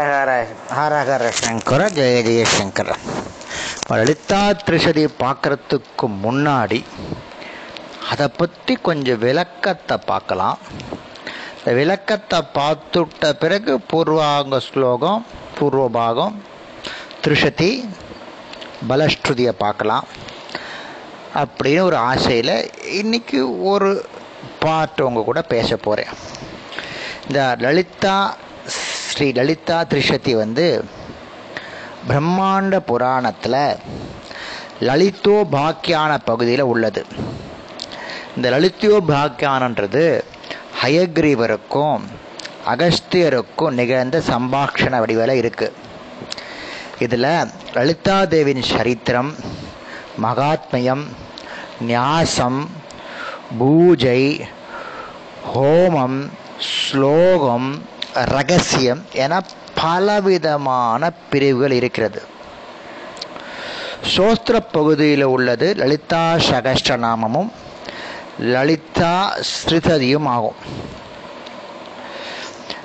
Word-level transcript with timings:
ஹரஹர 0.00 0.30
ஹர 0.74 0.94
ஹர 1.08 1.24
சங்கர 1.38 1.80
ஜெய 1.96 2.20
ஜெயசங்கர 2.26 2.90
லலிதா 3.90 4.38
திரிசதி 4.60 5.02
பார்க்கறதுக்கு 5.20 6.06
முன்னாடி 6.22 6.78
அதை 8.10 8.26
பற்றி 8.38 8.74
கொஞ்சம் 8.82 9.20
விளக்கத்தை 9.20 9.96
பார்க்கலாம் 10.06 10.58
இந்த 11.54 11.72
விளக்கத்தை 11.80 12.38
பார்த்துட்ட 12.54 13.32
பிறகு 13.38 13.72
பூர்வாங்க 13.90 14.60
ஸ்லோகம் 14.68 15.20
பூர்வ 15.58 15.84
பாகம் 15.92 16.36
திரிசதி 17.22 17.70
பலஸ்ருதியை 18.88 19.54
பார்க்கலாம் 19.58 20.06
அப்படின்னு 21.36 21.82
ஒரு 21.82 21.98
ஆசையில் 22.08 22.54
இன்னைக்கு 22.94 23.40
ஒரு 23.66 23.90
பாட்டு 24.60 25.08
உங்க 25.08 25.24
கூட 25.24 25.42
பேச 25.48 25.76
போகிறேன் 25.78 26.14
இந்த 27.26 27.42
லலிதா 27.60 28.14
ஸ்ரீ 29.10 29.26
லலிதா 29.38 29.78
திரிஷதி 29.90 30.32
வந்து 30.42 30.66
பிரம்மாண்ட 32.08 32.74
புராணத்தில் 32.90 33.62
லலித்தோ 34.88 35.36
பாக்கியான 35.54 36.12
பகுதியில் 36.28 36.70
உள்ளது. 36.72 37.02
இந்த 38.36 38.46
லலிதோ 38.54 38.96
பாக்கியானன்றது 39.10 40.04
ஹயக்ரீவருக்கும் 40.82 42.04
அகஸ்தியருக்கும் 42.72 43.76
நிகழ்ந்த 43.80 44.16
சம்பாஷண 44.30 44.94
வடிவில் 45.02 45.40
இருக்குது 45.42 45.76
இதில் 47.04 47.28
லலிதாதேவின் 47.76 48.64
சரித்திரம் 48.72 49.30
மகாத்மியம் 50.24 51.04
நியாசம் 51.88 52.60
பூஜை 53.60 54.22
ஹோமம் 55.52 56.18
ஸ்லோகம் 56.72 57.70
ரகசியம் 58.14 59.02
என 59.24 59.42
பலவிதமான 59.80 61.10
பிரிவுகள் 61.30 61.70
இருக்கிறது. 61.70 62.20
சோஸ்திர 64.14 64.56
பகுதியில் 64.72 65.26
உள்ளது 65.34 65.74
லலிதா 65.80 66.22
சகஸ்ட 66.48 66.96
நாமமும் 67.04 67.50
லலிதா 68.54 69.14
ஸ்ரிததியும் 69.50 70.28
ஆகும். 70.34 70.58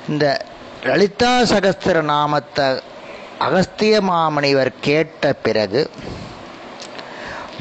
இந்த 0.10 0.26
லலிதா 0.84 1.34
சகஸ்திர 1.52 2.02
நாமத்தை 2.02 2.66
அகஸ்திய 3.46 3.96
மாமணிவர் 4.10 4.72
கேட்ட 4.82 5.34
பிறகு 5.34 5.82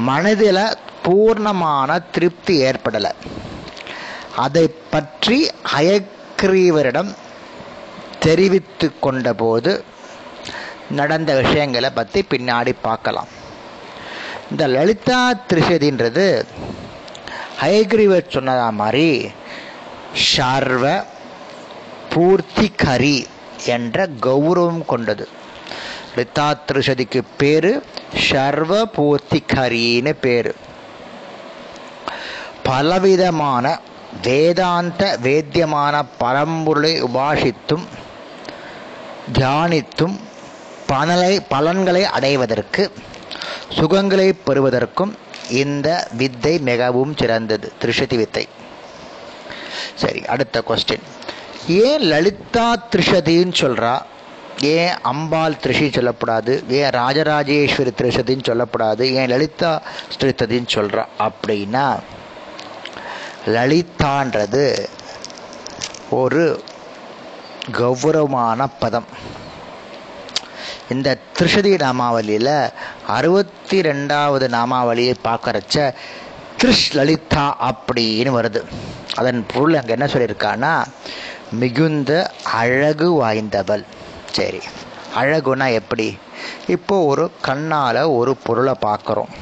மனதில் 0.09 0.65
பூர்ணமான 1.05 1.99
திருப்தி 2.13 2.55
ஏற்படலை. 2.63 3.13
அதை 4.45 4.67
பற்றி 4.91 5.39
ஹயக்ரீவரிடம் 5.75 7.11
தெரிவித்து 8.27 8.87
கொண்டபோது 9.07 9.73
நடந்த 10.99 11.31
விஷயங்களை 11.41 11.91
பற்றி 11.91 12.21
பின்னாடி 12.33 12.73
பார்க்கலாம். 12.87 13.31
இந்த 14.51 14.65
லலிதா 14.75 15.21
திரிசதின்றது 15.49 16.27
ஹயக்ரீவர் 17.63 18.33
சொன்னதா 18.35 18.69
மாதிரி 18.81 19.09
ஷர்வ 20.31 20.85
பூர்த்தி 22.13 22.69
கரி 22.85 23.17
என்ற 23.77 24.07
கௌரவம் 24.27 24.85
கொண்டது. 24.93 25.27
லலிதா 26.15 26.49
திரிசதிக்கு 26.67 27.21
பேரு 27.41 27.73
சர்வ 28.29 28.73
பூர்த்தி 28.97 29.41
கரின்னு 29.55 30.13
பேரு. 30.27 30.53
பலவிதமான 32.69 33.65
வேதாந்த 34.27 35.03
வேத்தியமான 35.27 35.95
பரம்பொருளை 36.23 36.93
உபாசித்தும் 37.07 37.87
தியானித்தும் 39.33 40.17
பலனை 40.87 41.41
பலன்களை 41.41 42.05
அடைவதற்கு 42.05 42.93
சுகங்களை 43.79 44.33
பெறுவதற்கும் 44.45 45.13
இந்த 45.51 46.07
வித்தை 46.17 46.59
மிகவும் 46.59 47.17
சிறந்தது. 47.17 47.73
திருஷதி 47.81 48.17
வித்தை. 48.17 48.49
சரி 49.95 50.25
அடுத்த 50.25 50.63
கொஸ்டின் 50.69 51.05
ஏன் 51.69 52.01
லலிதா 52.01 52.67
திரிஷதின்னு 52.91 53.57
சொல்கிறா 53.61 54.03
ஏன் 54.61 54.95
அம்பாள் 55.03 55.61
திரிஷி 55.63 55.87
சொல்லப்படாது? 55.89 56.69
ஏன் 56.69 56.91
ராஜராஜேஸ்வரி 56.91 57.93
திருஷதின்னு 58.01 58.47
சொல்லப்படாது? 58.51 59.13
ஏன் 59.13 59.29
லலிதா 59.29 59.83
திருஷதின்னு 60.19 60.71
சொல்கிறா 60.75 61.05
அப்படின்னா 61.19 61.99
லலிதான்றது 63.47 64.87
ஒரு 66.11 66.63
கௌரவமான 67.73 68.67
பதம். 68.67 69.07
இந்த 70.89 71.19
திருஷதி 71.39 71.79
நாமாவளியில் 71.79 72.71
அறுபத்தி 73.07 73.81
ரெண்டாவது 73.81 74.47
நாமாவளியை 74.49 75.15
பார்க்கறச்ச 75.25 75.95
திருஷ் 76.63 76.93
லலிதா 76.93 77.57
அப்படின்னு 77.71 78.33
வருது. 78.39 78.61
அதன் 79.15 79.47
பொருள் 79.53 79.75
அங்கே 79.75 79.93
என்ன 79.93 80.07
சொல்லியிருக்கான்னா 80.07 80.85
மிகுந்த 81.51 82.31
அழகு 82.53 83.09
வாய்ந்தவள். 83.23 83.85
சரி 84.33 84.61
அழகுனா 85.17 85.73
எப்படி? 85.73 86.19
இப்போ 86.67 86.97
ஒரு 86.99 87.31
கண்ணால் 87.41 88.03
ஒரு 88.03 88.37
பொருளை 88.37 88.75
பார்க்குறோம். 88.87 89.33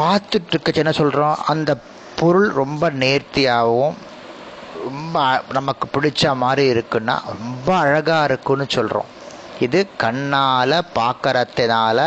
பார்த்துட்டு 0.00 0.50
இருக்கச்சு 0.50 0.74
என்ன 0.74 0.92
சொல்கிறோம் 0.92 1.38
அந்த 1.46 1.76
பொருள் 2.16 2.48
ரொம்ப 2.52 2.90
நேர்த்தியாகவும் 2.90 3.96
ரொம்ப 4.88 5.42
நமக்கு 5.52 5.86
பிடிச்ச 5.94 6.34
மாதிரி 6.36 6.64
இருக்குன்னா 6.74 7.14
ரொம்ப 7.28 7.76
அழகாக 7.76 8.26
இருக்குன்னு 8.28 8.66
சொல்கிறோம் 8.68 9.08
இது 9.60 9.78
கண்ணால் 9.96 10.76
பார்க்கறதுனால 10.98 11.98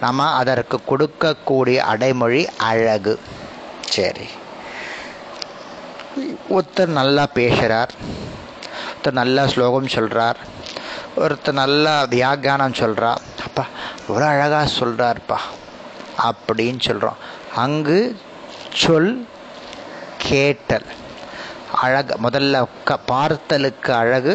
நம்ம 0.00 0.26
அதற்கு 0.40 0.78
கொடுக்கக்கூடிய 0.90 1.78
அடைமொழி 1.92 2.42
அழகு. 2.70 3.14
சரி. 3.96 4.26
ஒருத்தர் 6.56 6.98
நல்லா 7.00 7.24
பேசுகிறார் 7.38 7.92
ஒருத்தர் 8.90 9.20
நல்லா 9.22 9.46
ஸ்லோகம் 9.46 9.94
சொல்கிறார் 9.96 10.38
ஒருத்தர் 11.16 11.60
நல்லா 11.62 11.94
வியாக்கியானம் 12.14 12.80
சொல்கிறா 12.82 13.10
அப்பா 13.46 13.64
ஒரு 14.08 14.24
அழகாக 14.24 14.70
சொல்கிறார்ப்பா 14.80 15.38
அப்படின்னு 16.28 16.80
சொல்கிறோம் 16.88 17.20
அங்கு 17.64 18.00
சொல் 18.82 19.12
கேட்டல். 20.28 20.88
அழகு 21.84 22.14
முதல்ல 22.24 22.64
க 22.88 22.98
பார்த்தலுக்கு 23.10 23.90
அழகு 24.02 24.32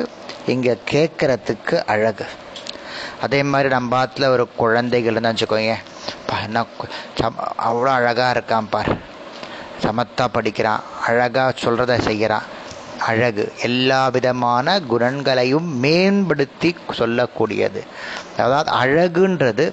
இங்கே 0.53 0.73
கேட்குறதுக்கு 0.91 1.75
அழகு. 1.93 2.25
அதே 3.25 3.39
மாதிரி 3.51 3.69
நம்ம 3.75 3.89
பாத்தில் 3.95 4.31
ஒரு 4.33 4.43
குழந்தைகள் 4.61 5.13
இருந்தால் 5.13 5.35
வச்சுக்கோங்க 5.35 5.75
என்ன 6.45 6.65
அவ்வளோ 7.67 7.89
அழகாக 7.99 8.33
இருக்கான் 8.35 8.69
பார். 8.73 8.91
சமத்தா 9.83 10.25
படிக்கிறான் 10.35 10.83
அழகாக 11.07 11.53
சொல்கிறத 11.63 11.95
செய்கிறான். 12.07 12.45
அழகு 13.09 13.43
எல்லா 13.67 13.99
விதமான 14.15 14.77
குணங்களையும் 14.93 15.67
மேம்படுத்தி 15.83 16.69
சொல்லக்கூடியது. 16.99 17.81
அதாவது 18.43 18.71
அழகுன்றது 18.81 19.65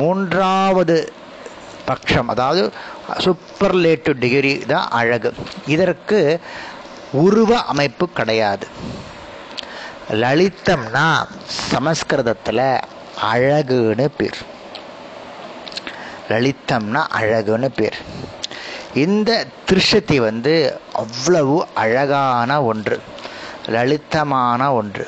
மூன்றாவது 0.00 0.96
பட்சம் 1.88 2.30
அதாவது 2.34 2.62
சூப்பர்லேட்டிவ் 3.24 4.16
டிகிரி 4.22 4.54
தான் 4.72 4.88
அழகு. 5.00 5.30
இதற்கு 5.74 6.18
உருவ 7.24 7.58
அமைப்பு 7.72 8.06
கிடையாது. 8.08 8.66
லலிதம்னா 10.22 11.06
சமஸ்கிருதத்தில் 11.70 12.64
அழகுன்னு 13.32 14.06
பேர். 14.16 14.40
லலிதம்னா 16.30 17.02
அழகுன்னு 17.20 17.68
பேர். 17.76 17.98
இந்த 18.94 19.30
திருஷதி 19.68 20.16
வந்து 20.16 20.54
அவ்வளவு 20.92 21.56
அழகான 21.74 22.50
ஒன்று 22.62 22.96
லலிதமான 23.66 24.62
ஒன்று 24.72 25.06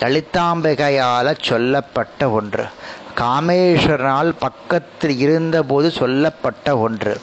லலிதாம்பிகையால் 0.00 1.38
சொல்லப்பட்ட 1.40 2.28
ஒன்று 2.30 2.64
காமேஸ்வரனால் 3.20 4.32
பக்கத்தில் 4.38 5.16
இருந்தபோது 5.18 5.88
சொல்லப்பட்ட 5.90 6.76
ஒன்று 6.78 7.14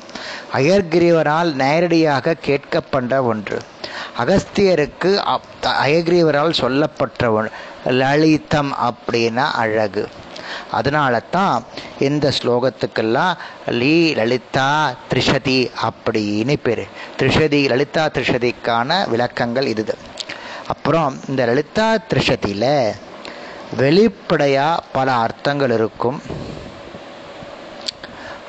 அயர்கிரிவரால் 0.54 1.52
நேரடியாக 1.54 2.36
கேட்கப்பட்ட 2.46 3.22
ஒன்று. 3.24 3.60
அகஸ்தியருக்கு 4.20 5.16
அப் 5.34 5.48
அயக்ரீவரால் 5.62 6.60
சொல்லப்பட்டவன் 6.62 7.50
லலிதம் 7.86 8.72
அப்படின்னா 8.88 9.46
அழகு. 9.64 10.08
அதனால 10.72 11.20
தான் 11.20 11.64
இந்த 12.00 12.32
ஸ்லோகத்துக்கெல்லாம் 12.38 13.34
லீ 13.68 14.14
லலிதா 14.14 14.94
திரிஷதி 15.10 15.60
அப்படின்னு 15.88 16.56
பேர். 16.64 16.84
திரிஷதி 17.20 17.62
லலிதா 17.74 18.06
திரிஷதிக்கான 18.16 19.10
விளக்கங்கள் 19.10 19.66
இது 19.66 19.96
அப்புறம் 20.68 21.20
இந்த 21.28 21.46
லலிதா 21.46 21.88
திரிஷதியில் 22.10 22.96
வெளிப்படையாக 23.78 24.84
பல 24.92 25.12
அர்த்தங்கள் 25.12 25.72
இருக்கும். 25.72 26.22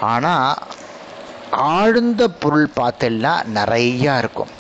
ஆனால் 0.00 0.56
ஆழ்ந்த 1.50 2.28
பொருள் 2.28 2.68
பார்த்தீங்கன்னா 2.76 3.34
நிறையா 3.58 4.18
இருக்கும். 4.18 4.52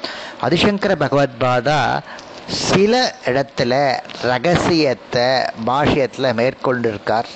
அதிசங்கர 0.42 0.92
பகவத்பாதா 1.02 1.80
சில 2.46 3.14
இடத்துல 3.24 3.72
ரகசியத்தை 4.22 5.26
பாஷ்யத்தில் 5.66 6.36
மேற்கொண்டிருக்கார். 6.38 7.28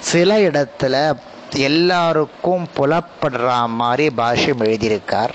சில 0.00 0.38
இடத்துல 0.38 1.14
எல்லாருக்கும் 1.50 2.68
புலப்படுற 2.76 3.66
மாதிரி 3.66 4.06
பாஷ்யம் 4.16 4.64
எழுதியிருக்கார். 4.66 5.32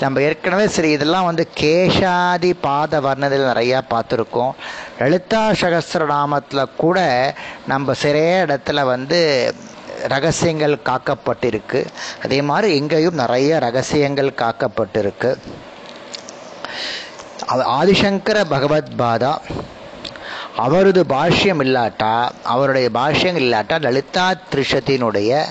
நம்ம 0.00 0.20
ஏற்கனவே 0.20 0.66
சரி 0.66 0.90
இதெல்லாம் 0.90 1.24
வந்து 1.24 1.48
கேஷாதி 1.60 2.52
பாத 2.60 3.00
வர்ணத்தில் 3.00 3.50
நிறையா 3.50 3.80
பார்த்துருக்கோம். 3.90 4.52
லலிதா 4.98 5.50
சகசிரநாமத்தில் 5.50 6.74
கூட 6.76 6.98
நம்ம 7.66 7.92
சிறைய 7.92 8.44
இடத்துல 8.48 8.84
வந்து 8.84 9.20
ரகசியங்கள் 10.08 10.74
காக்கப்பட்டிருக்கு. 10.84 11.86
அதே 12.24 12.42
மாதிரி 12.42 12.76
இங்கேயும் 12.76 13.14
நிறைய 13.14 13.58
ரகசியங்கள் 13.58 14.38
காக்கப்பட்டிருக்கு. 14.42 15.30
ஆதிசங்கர 17.50 18.44
பகவத் 18.44 18.92
பாதா 18.98 19.38
அவரது 20.56 21.04
பாஷ்யம் 21.08 21.62
இல்லாட்டா 21.62 22.30
அவருடைய 22.44 22.88
பாஷ்யம் 22.94 23.38
இல்லாட்டா 23.38 23.80
லலிதா 23.80 24.34
திரிஷத்தினுடைய 24.52 25.44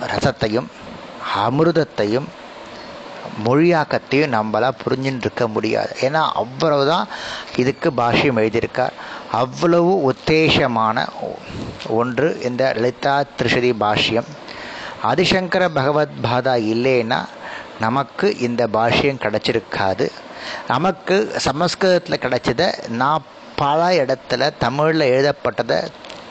ரசத்தையும் 0.00 0.66
அமிர்தத்தையும் 1.36 2.28
மொழியாக்கத்தையும் 3.44 4.32
நம்மளால் 4.32 4.78
புரிஞ்சுன்னு 4.84 5.20
இருக்க 5.20 5.48
முடியாது. 5.48 5.96
ஏன்னா 6.00 6.22
அவ்வளவுதான் 6.34 7.06
இதுக்கு 7.56 7.90
பாஷ்யம் 7.90 8.36
எழுதியிருக்கார். 8.36 8.92
அவ்வளவு 9.32 10.12
உத்தேசமான 10.12 11.08
ஒன்று 11.88 12.40
இந்த 12.42 12.72
லலிதா 12.74 13.22
திரிஷதி 13.38 13.72
பாஷ்யம். 13.80 14.28
ஆதிசங்கர 15.02 15.68
பகவத் 15.68 16.18
பாதா 16.22 16.54
இல்லைன்னா 16.72 17.24
நமக்கு 17.80 18.26
இந்த 18.46 18.62
பாஷ்யம் 18.76 19.22
கிடச்சிருக்காது. 19.24 20.06
நமக்கு 20.68 21.16
சமஸ்கிருதத்தில் 21.46 22.22
கிடச்சத 22.24 22.62
நான் 23.02 23.26
பல 23.62 23.88
இடத்துல 24.02 24.50
தமிழில் 24.64 25.10
எழுதப்பட்டதை 25.10 25.78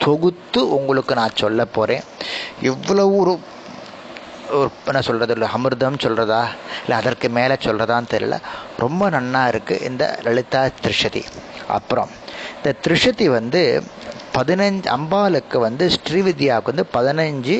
தொகுத்து 0.04 0.60
உங்களுக்கு 0.76 1.14
நான் 1.20 1.40
சொல்ல 1.42 1.64
போகிறேன் 1.76 2.04
இவ்வளவு 2.70 3.16
ஒரு 3.22 3.32
ஒரு 4.58 4.68
என்ன 4.90 5.00
சொல்கிறது 5.08 5.32
இல்லை 5.34 5.48
அமிர்தம் 5.56 6.00
சொல்கிறதா 6.04 6.40
இல்லை 6.82 6.96
அதற்கு 7.00 7.28
மேலே 7.36 7.56
சொல்கிறதான்னு 7.64 8.12
தெரியல. 8.14 8.36
ரொம்ப 8.78 9.10
நன்னா 9.10 9.42
இருக்குது 9.52 9.84
இந்த 9.88 10.04
லலிதா 10.22 10.62
திரிஷதி. 10.82 11.22
அப்புறம் 11.76 12.10
இந்த 12.56 12.70
திரிஷதி 12.84 13.26
வந்து 13.38 13.62
பதினஞ்சு 14.38 14.88
அம்பாளுக்கு 14.96 15.58
வந்து 15.66 15.84
ஸ்ரீவித்யாவுக்கு 15.96 16.72
வந்து 16.72 16.86
பதினஞ்சு 16.98 17.56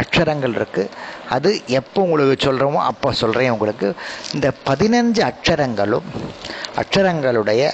அக்ஷரங்கள் 0.00 0.54
இருக்குது 0.58 0.92
அது 1.30 1.50
எப்போ 1.66 2.02
உங்களுக்கு 2.02 2.34
சொல்கிறோமோ 2.46 2.80
அப்போ 2.90 3.12
சொல்கிறேன் 3.12 3.50
உங்களுக்கு. 3.50 3.88
இந்த 4.34 4.48
பதினஞ்சு 4.68 5.22
அக்ஷரங்களும் 5.30 6.08
அக்ஷரங்களுடைய 6.82 7.72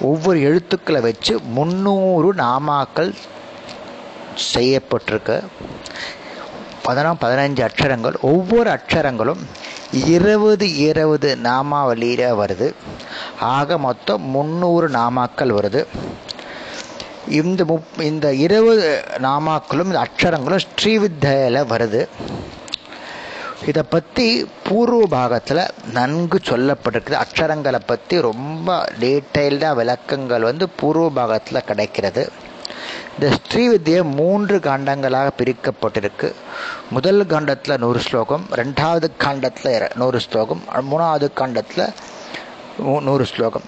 ஒவ்வொரு 0.00 0.38
எழுத்துக்களை 0.40 1.00
வச்சு 1.00 1.34
முந்நூறு 1.56 2.34
நாமாக்கள் 2.34 3.12
செய்யப்பட்டிருக்கு. 4.54 5.36
பதினாம் 6.82 7.22
பதினஞ்சு 7.22 7.62
அக்ஷரங்கள் 7.68 8.16
ஒவ்வொரு 8.20 8.68
அக்ஷரங்களும் 8.70 9.42
இருபது 9.92 10.66
இருபது 10.76 11.36
நாமாவளியில் 11.36 12.34
வருது. 12.40 12.68
ஆக 13.40 13.78
மொத்தம் 13.78 14.22
முந்நூறு 14.34 14.88
நாமாக்கள் 14.88 15.52
வருது. 15.58 15.82
இந்த 17.28 17.64
முப் 17.64 18.00
இந்த 18.00 18.34
இருபது 18.34 19.04
நாமாக்களும் 19.18 19.88
இந்த 19.90 20.06
அக்ஷரங்களும் 20.06 20.64
ஸ்ரீவித்தையில் 20.64 21.68
வருது. 21.72 22.02
இதை 23.66 23.82
பற்றி 23.82 24.48
பூர்வ 24.68 25.06
பாகத்தில் 25.06 25.62
நன்கு 25.92 26.40
சொல்லப்பட்டிருக்குது. 26.50 27.22
அக்ஷரங்களை 27.24 27.80
பற்றி 27.86 28.20
ரொம்ப 28.20 28.88
டீட்டெயில்டாக 29.00 29.74
விளக்கங்கள் 29.74 30.40
வந்து 30.40 30.68
பூர்வ 30.68 31.10
பாகத்தில் 31.10 31.64
கிடைக்கிறது. 31.64 32.24
இந்த 33.14 33.36
ஸ்ரீவித்யை 33.36 34.02
மூன்று 34.14 34.58
காண்டங்களாக 34.58 35.28
பிரிக்கப்பட்டிருக்கு. 35.40 36.32
முதல் 36.90 37.26
காண்டத்தில் 37.26 37.78
நூறு 37.78 38.00
ஸ்லோகம் 38.00 38.46
ரெண்டாவது 38.54 39.08
காண்டத்தில் 39.18 39.88
நூறு 39.94 40.20
ஸ்லோகம் 40.20 40.62
மூணாவது 40.90 41.28
காண்டத்தில் 41.34 41.86
நூறு 43.08 43.24
ஸ்லோகம். 43.24 43.62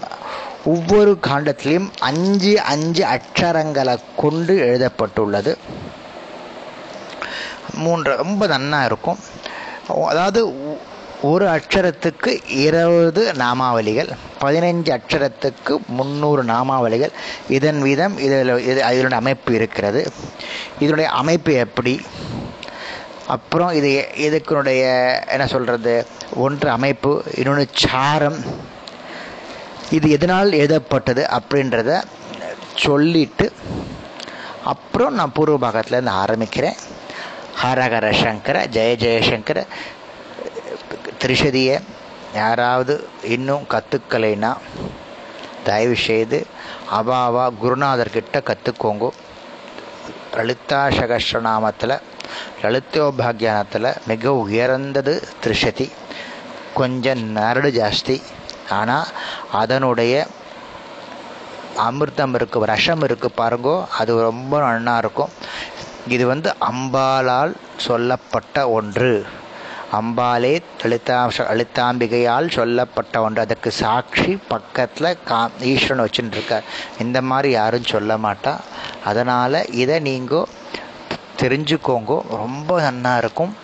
ஒவ்வொரு 0.65 1.19
காண்டத்திலையும் 1.27 1.91
அஞ்சு 1.99 2.61
அஞ்சு 2.61 3.05
அக்ஷரங்களை 3.05 3.99
கொண்டு 4.17 4.57
எழுதப்பட்டுள்ளது. 4.57 5.59
மூன்று 7.75 8.17
ரொம்ப 8.17 8.47
நன்னா 8.47 8.85
இருக்கும். 8.85 9.19
அதாவது 10.05 10.55
ஒரு 11.23 11.47
அக்ஷரத்துக்கு 11.47 12.43
இருபது 12.49 13.33
நாமாவளிகள் 13.33 14.11
பதினைஞ்சு 14.41 14.99
அக்ஷரத்துக்கு 14.99 15.77
முந்நூறு 15.89 16.45
நாமாவளிகள். 16.45 17.11
இதன் 17.49 17.83
வீதம் 17.83 18.19
இதில் 18.19 18.59
இது 18.59 18.75
இதனுடைய 18.75 19.17
அமைப்பு 19.17 19.55
இருக்கிறது. 19.55 20.13
இதனுடைய 20.79 21.11
அமைப்பு 21.11 21.53
எப்படி? 21.53 22.01
அப்புறம் 23.27 23.71
இது 23.71 24.09
இதுக்குனுடைய 24.17 24.83
என்ன 25.29 25.47
சொல்கிறது 25.47 26.07
ஒன்று 26.37 26.71
அமைப்பு 26.71 27.25
இன்னொன்று 27.37 27.69
சாரம். 27.73 28.67
இது 29.91 30.11
எதனால் 30.11 30.53
எழுதப்பட்டது 30.53 31.23
அப்படின்றத 31.37 32.03
சொல்லிட்டு 32.75 33.53
அப்புறம் 34.65 35.15
நான் 35.15 35.33
பூர்வ 35.33 35.69
பாகத்துலேருந்து 35.69 36.19
ஆரம்பிக்கிறேன். 36.25 36.77
ஹரஹர 37.63 38.07
சங்கர 38.23 38.67
ஜெய 38.67 38.93
ஜெயசங்கர 39.05 39.67
திரிஷதியை 41.21 41.77
யாராவது 42.35 43.09
இன்னும் 43.23 43.65
கற்றுக்கலைன்னா 43.71 44.57
தயவு 45.65 45.97
செய்து 45.97 46.47
அவாவா 46.99 47.45
குருநாதர்கிட்ட 47.63 48.41
கற்றுக்கோங்க 48.51 49.09
லலிதா 50.37 50.87
சகஸ்ரநாமத்தில் 50.87 52.01
லலிதோபாகியானத்தில் 52.63 53.97
மிக 54.07 54.35
உயர்ந்தது 54.35 55.15
திரிஷதி. 55.45 55.91
கொஞ்சம் 56.75 57.37
நரடு 57.37 57.71
ஜாஸ்தி. 57.81 58.17
ஆனால் 58.77 59.09
அதனுடைய 59.61 60.15
அமிர்தம் 61.87 62.35
இருக்குது 62.39 62.69
ரசம் 62.73 63.03
இருக்குது 63.07 63.39
பாருங்கோ 63.41 63.75
அது 63.99 64.21
ரொம்ப 64.21 64.53
நன்னா 64.61 64.95
இருக்கும். 64.97 65.33
இது 66.15 66.27
வந்து 66.27 66.49
அம்பாலால் 66.71 67.53
சொல்லப்பட்ட 67.87 68.57
ஒன்று. 68.71 69.13
அம்பாலே 69.99 70.53
லலிதா 70.83 71.19
லலிதாம்பிகையால் 71.51 72.49
சொல்லப்பட்ட 72.57 73.21
ஒன்று. 73.25 73.41
அதுக்கு 73.41 73.71
சாட்சி 73.83 74.33
பக்கத்தில் 74.49 75.19
கா 75.29 75.39
ஈஸ்வரன் 75.71 76.05
வச்சுட்டு 76.05 76.63
இந்த 77.05 77.21
மாதிரி 77.31 77.51
யாரும் 77.53 77.91
சொல்ல 77.95 78.17
மாட்டா. 78.17 78.55
அதனால் 79.05 79.67
இதை 79.83 79.99
நீங்கள் 80.09 80.51
தெரிஞ்சுக்கோங்கோ. 81.43 82.19
ரொம்ப 82.43 82.81
நன்னா 82.87 83.17
இருக்கும். 83.17 83.55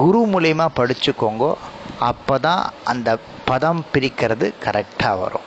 குரு 0.00 0.18
மூலியமாக 0.32 0.76
படிச்சுக்கோங்கோ. 0.78 1.52
அப்போ 1.98 2.38
தான் 2.38 2.64
அந்த 2.84 3.18
பதம் 3.48 3.84
பிரிக்கிறது 3.92 4.46
கரெக்டாக 4.64 5.20
வரும். 5.20 5.46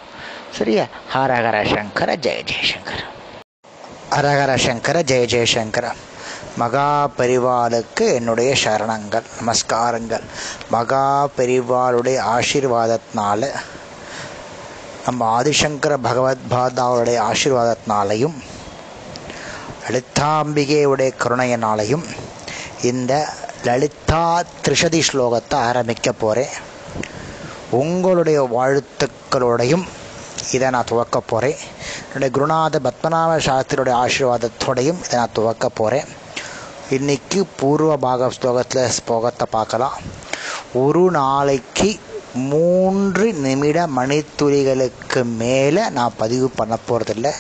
சரியா? 0.58 0.86
ஹரஹர 1.14 1.58
சங்கர 1.74 2.16
ஜெய 2.16 2.40
ஜெயசங்கர் 2.52 3.04
ஹரஹர 4.12 4.52
சங்கர 4.66 4.98
ஜெய 5.02 5.26
ஜெயசங்கர 5.34 5.86
மகா 6.58 6.88
பெரிவாளுக்கு 7.18 8.06
என்னுடைய 8.14 8.56
சரணங்கள் 8.64 9.28
நமஸ்காரங்கள். 9.40 10.26
மகா 10.70 11.28
பெரிவாளுடைய 11.38 12.18
ஆசீர்வாதத்தினால 12.36 13.52
நம்ம 15.06 15.42
ஆதிசங்கர 15.42 15.94
பகவத் 16.02 16.48
பாதாவுடைய 16.50 17.20
ஆசீர்வாதத்தினாலையும் 17.30 18.38
லலிதாம்பிகையுடைய 19.90 21.12
கருணையினாலையும் 21.24 22.06
இந்த 22.82 23.14
லலிதா 23.64 24.26
திரிஷதி 24.64 25.02
ஸ்லோகத்தை 25.12 25.58
ஆரம்பிக்க 25.70 26.12
போகிறேன் 26.12 26.70
உங்களுடைய 27.80 28.40
வாழ்த்துக்களோடையும் 28.56 29.84
இதை 30.52 30.70
நான் 30.70 30.90
துவக்க 30.90 31.18
போகிறேன் 31.22 31.60
என்னுடைய 32.14 32.30
குருநாத 32.38 32.80
பத்மநாப 32.88 33.32
சாஸ்திரியுடைய 33.48 33.96
ஆசீர்வாதத்தோடையும் 34.04 35.00
இதை 35.06 35.16
நான் 35.20 35.38
துவக்க 35.38 35.70
போகிறேன் 35.70 36.10
இன்னைக்கு 36.90 37.46
பூர்வ 37.60 37.98
பாக 37.98 38.28
ஸ்லோகத்தில் 38.28 38.92
ஸ்லோகத்தை 38.98 39.46
பார்க்கலாம். 39.50 39.96
ஒரு 40.74 41.12
நாளைக்கு 41.12 42.00
மூன்று 42.34 43.34
நிமிட 43.34 43.88
மணித்துளிகளுக்கு 43.98 45.24
மேலே 45.24 45.90
நான் 45.90 46.18
பதிவு 46.18 46.50
பண்ண 46.50 46.78
போகிறதில்ல 46.90 47.32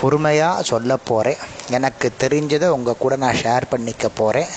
பொறுமையாக 0.00 0.62
சொல்ல 0.62 0.96
போகிறேன் 0.96 1.42
எனக்கு 1.70 2.12
தெரிஞ்சதை 2.20 2.68
உங்கள் 2.76 3.00
கூட 3.04 3.16
நான் 3.16 3.40
ஷேர் 3.42 3.70
பண்ணிக்க 3.70 4.08
போகிறேன் 4.08 4.50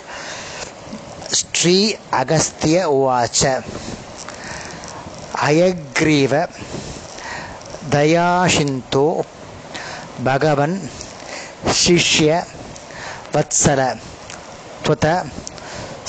ஸ்ரீ 1.40 1.78
அகஸ்திய 2.12 2.78
உவாச்ச. 2.98 3.62
அயக்ரீவ 5.46 6.48
தயாஷிந்தோ 7.90 9.20
பகவன் 10.24 10.90
சிஷ்ய 11.84 12.44
வத்சல 13.34 13.98
துவத 14.86 15.26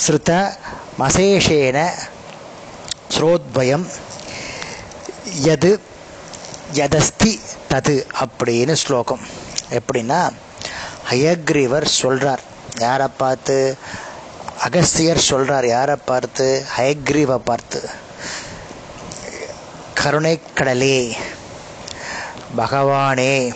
ஸ்ருத 0.06 0.56
மசேஷேன 0.98 1.88
ஸ்ரோத்வயம் 3.14 3.86
எது 5.42 5.80
எதஸ்தி 6.72 7.40
தது 7.70 8.06
அப்படின்னு 8.20 8.72
ஸ்லோகம். 8.72 9.20
எப்படின்னா 9.70 10.32
ஹயக்ரீவர் 11.10 11.84
சொல்கிறார் 11.84 12.40
யாரை 12.78 13.06
பார்த்து? 13.16 13.76
அகஸ்தியர் 14.60 15.18
சொல்கிறார் 15.18 15.66
யாரை 15.66 15.96
பார்த்து? 16.04 16.64
ஹயக்ரீவை 16.76 17.36
பார்த்து. 17.36 17.88
கருணைக்கடலே 20.02 21.16
பகவானே 22.56 23.54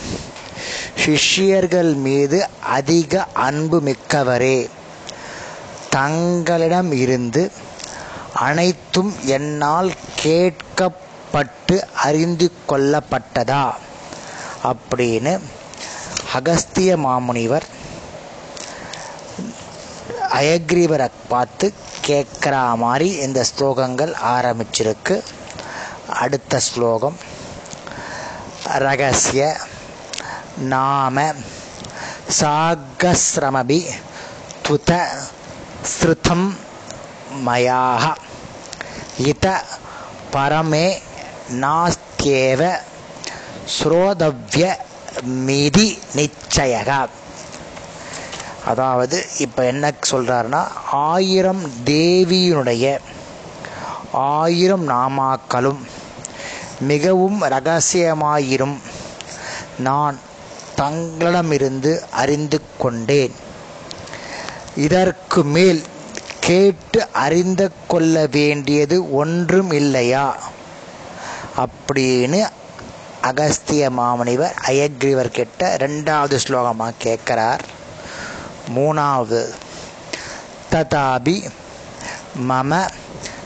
சிஷ்யர்கள் 0.98 1.94
மீது 1.94 2.48
அதிக 2.64 3.26
அன்பு 3.32 3.82
மிக்கவரே. 3.82 4.68
தங்களிடம் 5.90 6.92
இருந்து 6.92 7.52
அனைத்தும் 8.34 9.14
என்னால் 9.24 9.92
கேட்கப்பட்டு 10.22 11.76
அறிந்து 11.94 12.52
கொள்ளப்பட்டதா? 12.68 13.72
அப்படின்னு 14.64 15.40
அகஸ்திய 16.32 16.96
மாமுனிவர் 16.96 17.66
அயக்ரீவரை 20.32 21.08
பார்த்து 21.28 21.72
கேட்குற 22.06 22.76
மாதிரி 22.76 23.08
இந்த 23.14 23.44
ஸ்லோகங்கள் 23.58 24.14
ஆரம்பிச்சிருக்கு. 24.36 25.22
அடுத்த 26.20 26.58
ஸ்லோகம். 26.58 27.16
ரகசிய 28.84 29.56
நாம 30.72 31.34
சாகசிரமபி 32.40 33.80
துத 34.68 34.90
ஸ்ருதம் 35.92 36.48
மயாக 37.46 38.04
இத 39.18 39.64
பரமே 40.32 40.86
நாஸ்தியேவ 41.62 42.62
ஸ்ரோதவ்ய 43.74 44.76
மிதி 45.46 45.88
நிச்சயக. 46.14 46.90
அதாவது 48.66 49.26
இப்போ 49.38 49.64
என்ன 49.64 49.92
சொல்கிறாருன்னா 50.10 50.62
ஆயிரம் 50.90 51.62
தேவியினுடைய 51.84 52.98
ஆயிரம் 54.12 54.88
நாமாக்களும் 54.88 55.82
மிகவும் 56.82 57.42
ரகசியமாயிரும் 57.42 58.76
நான் 59.78 60.18
தங்களிடமிருந்து 60.76 62.04
அறிந்து 62.10 62.60
கொண்டேன். 62.78 63.34
இதற்கு 64.76 65.44
மேல் 65.44 65.82
கேட்டு 66.40 67.08
அறிந்து 67.12 67.72
கொள்ள 67.88 68.26
வேண்டியது 68.30 69.14
ஒன்றும் 69.14 69.70
இல்லையா? 69.70 70.36
அப்படின்னு 71.56 72.48
அகஸ்திய 73.20 73.90
மாமனிவர் 73.90 74.54
அயக்ரிவர் 74.66 75.30
கிட்ட 75.30 75.76
ரெண்டாவது 75.76 76.38
ஸ்லோகமாக 76.48 76.92
கேட்கிறார். 76.98 77.64
மூணாவது 78.76 79.54
ததாபி 80.72 81.50
மம 82.48 82.90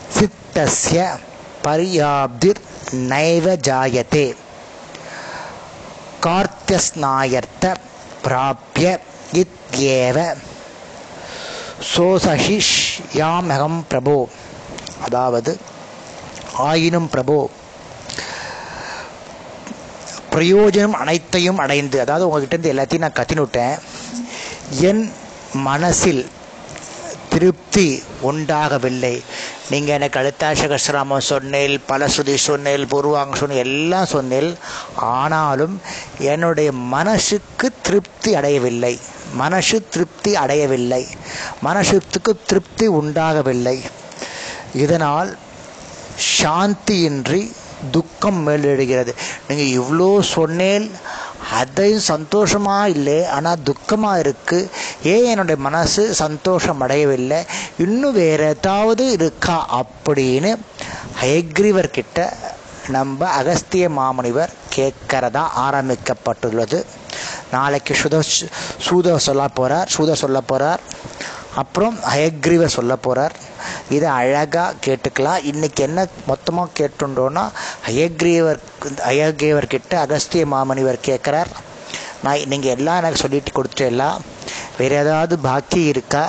சித்தஸ்ய 0.08 1.18
பரியாப்திர் 1.64 2.60
நைவ 2.92 3.56
ஜாயத்தே 3.68 4.36
கார்த்தியஸ்நாயர்த்த 6.20 7.74
பிராபிய 8.22 9.00
இத்யேவ 9.32 10.36
சோசஹிஷ் 11.96 12.76
யாமகம் 13.14 13.84
பிரபோ 13.90 14.24
அதாவது 15.04 15.58
ஆயினும் 16.56 17.10
பிரபோ 17.12 17.46
பிரயோஜனம் 20.34 20.92
அனைத்தையும் 20.92 21.58
அடைந்து 21.58 22.00
அதாவது 22.00 22.28
உங்ககிட்ட 22.28 22.56
இருந்து 22.56 22.72
எல்லாத்தையும் 22.72 22.98
நான் 22.98 23.18
கத்தினுட்டேன். 23.18 23.78
என் 24.80 25.12
மனசில் 25.52 26.30
திருப்தி 27.28 28.02
உண்டாகவில்லை. 28.20 29.22
நீங்கள் 29.70 29.94
எனக்கு 29.94 30.18
அழுத்தாசகஸ்ராமம் 30.20 31.24
சொன்னேல் 31.28 31.80
பலஸ்ருதி 31.88 32.34
சொன்னேல் 32.34 32.86
பூர்வாங்க 32.86 33.36
சொன்னேல் 33.36 33.64
எல்லாம் 33.64 34.06
சொன்னேல் 34.06 34.50
ஆனாலும் 34.94 35.80
என்னுடைய 36.18 36.72
மனசுக்கு 36.72 37.72
திருப்தி 37.82 38.34
அடையவில்லை. 38.34 38.98
மனசு 39.34 39.88
திருப்தி 39.90 40.36
அடையவில்லை. 40.36 41.06
மனசுக்கு 41.60 42.36
திருப்தி 42.46 42.86
உண்டாகவில்லை. 42.86 43.80
இதனால் 44.74 45.36
சாந்தியின்றி 46.42 47.42
துக்கம் 47.90 48.48
மேலெழுகிறது. 48.48 49.12
நீங்கள் 49.48 49.74
இவ்வளோ 49.78 50.20
சொன்னேன் 50.20 50.90
அதையும் 51.52 52.06
சந்தோஷமாக 52.12 52.88
இல்லை 52.88 53.24
ஆனால் 53.24 53.62
துக்கமாக 53.68 54.22
இருக்குது 54.24 54.68
ஏன் 55.02 55.24
என்னுடைய 55.24 55.62
மனசு 55.62 56.14
சந்தோஷம் 56.14 56.80
அடையவில்லை 56.80 57.40
இன்னும் 57.76 58.12
வேறு 58.12 58.44
ஏதாவது 58.44 59.10
இருக்கா 59.10 59.56
அப்படின்னு 59.80 60.52
ஹயக்ரீவர்கிட்ட 61.22 62.28
நம்ம 62.88 63.28
அகஸ்திய 63.38 63.88
மாமுனிவர் 63.98 64.52
கேட்கறதா 64.76 65.42
ஆரம்பிக்கப்பட்டுள்ளது. 65.66 66.84
நாளைக்கு 67.50 67.94
சுத 68.02 68.22
சூத 68.86 69.16
சொல்ல 69.16 69.48
போகிறார் 69.48 69.90
சூத 69.96 70.12
சொல்ல 70.12 70.40
போகிறார் 70.40 70.80
அப்புறம் 71.54 71.96
ஹயக்ரீவர் 72.14 72.76
சொல்ல 72.78 72.96
போகிறார் 72.96 73.34
இதை 73.88 74.08
அழகாக 74.08 74.74
கேட்டுக்கலாம். 74.86 75.44
இன்றைக்கி 75.50 75.82
என்ன 75.88 76.06
மொத்தமாக 76.26 76.74
கேட்டுட்டோன்னா 76.78 77.44
அயக்ரீவர் 77.86 78.60
அயக்ரீவர்கிட்ட 79.04 79.94
அகஸ்திய 79.96 80.44
மாமனிவர் 80.46 81.06
கேட்குறார் 81.06 81.50
நான் 82.22 82.44
நீங்கள் 82.46 82.74
எல்லாம் 82.76 82.96
எனக்கு 82.96 83.18
சொல்லிட்டு 83.18 83.50
கொடுத்துட்டேலாம் 83.52 84.18
வேறு 84.78 84.96
ஏதாவது 84.96 85.38
பாக்கி 85.38 85.80
இருக்கா? 85.84 86.22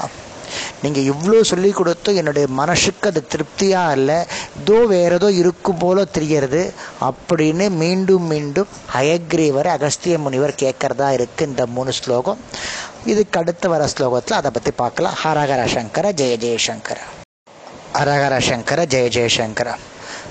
நீங்கள் 0.81 1.03
இவ்வளோ 1.03 1.41
சொல்லி 1.41 1.71
கொடுத்து 1.71 2.15
என்னுடைய 2.15 2.47
மனசுக்கு 2.47 3.09
அது 3.09 3.27
திருப்தியாக 3.27 3.93
இல்லை 3.93 4.17
ஏதோ 4.59 4.85
வேற 4.85 5.13
ஏதோ 5.13 5.31
இருக்கும் 5.31 5.77
போல 5.77 6.05
தெரிகிறது 6.07 6.61
அப்படின்னு 7.01 7.69
மீண்டும் 7.81 8.25
மீண்டும் 8.25 8.69
அயக்ரீவர் 8.93 9.67
அகஸ்திய 9.67 10.17
முனிவர் 10.17 10.59
கேட்கறதா 10.61 11.09
இருக்குது 11.17 11.41
இந்த 11.41 11.65
மூணு 11.67 11.93
ஸ்லோகம். 11.93 12.39
இதுக்கு 13.05 13.39
அடுத்து 13.39 13.69
வர 13.69 13.87
ஸ்லோகத்தில் 13.87 14.33
அதை 14.33 14.51
பற்றி 14.51 14.71
பார்க்கலாம் 14.75 15.17
ஹரஹர 15.23 15.65
சங்கர 15.75 16.11
ஜெய 16.13 16.35
ஜெயசங்கர 16.37 16.99
ஹரஹர 17.93 18.39
சங்கர 18.49 18.85
ஜெய 18.85 19.07
ஜெயசங்கர 19.09 19.69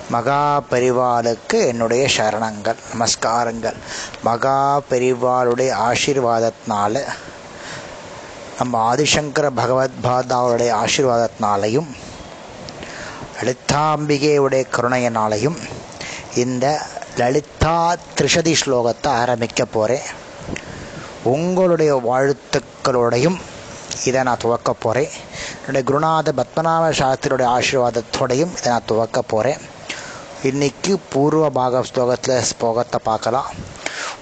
மகா 0.09 0.63
பெரிவாளுக்கு 0.71 1.67
என்னுடைய 1.67 2.09
சரணங்கள் 2.17 2.79
நமஸ்காரங்கள். 2.91 3.77
மகா 4.23 4.57
பெரிவாளுடைய 4.91 5.71
ஆசீர்வாதத்தினால 5.89 7.03
நம்ம 8.59 8.95
ஆதிசங்கர 8.95 9.49
பகவத் 9.49 9.97
பாதாவுடைய 10.03 10.71
ஆசீர்வாதத்தினாலையும் 10.83 11.89
லலிதாம்பிகையுடைய 13.41 14.63
கருணையினாலையும் 14.71 15.57
இந்த 16.35 16.65
லலிதா 17.17 17.75
திரிஷதி 18.15 18.55
ஸ்லோகத்தை 18.61 19.07
ஆரம்பிக்க 19.13 19.65
போகிறேன் 19.65 20.07
உங்களுடைய 21.23 21.93
வாழ்த்துக்களோடையும் 22.09 23.37
இதை 24.05 24.23
நான் 24.23 24.37
துவக்க 24.37 24.73
போகிறேன் 24.73 25.13
என்னுடைய 25.59 25.83
குருநாத 25.89 26.33
பத்மநாப 26.33 26.91
சாஸ்திரியுடைய 26.99 27.47
ஆசீர்வாதத்தோடையும் 27.57 28.53
இதை 28.57 28.71
நான் 28.71 28.85
துவக்க 28.85 29.21
போகிறேன் 29.21 29.63
இன்னைக்கு 30.43 30.99
பூர்வ 31.09 31.49
பாக 31.49 31.83
ஸ்லோகத்தில் 31.83 32.43
ஸ்லோகத்தை 32.49 32.99
பார்க்கலாம். 33.03 33.49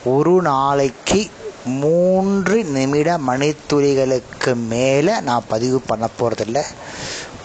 ஒரு 0.04 0.42
நாளைக்கு 0.42 1.30
மூன்று 1.66 2.64
நிமிட 2.64 3.18
மணித்துளிகளுக்கு 3.18 4.56
மேலே 4.56 5.20
நான் 5.20 5.48
பதிவு 5.48 5.80
பண்ண 5.80 6.08
போகிறதில்ல 6.20 6.62